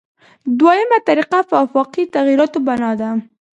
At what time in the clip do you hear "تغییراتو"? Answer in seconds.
2.15-2.59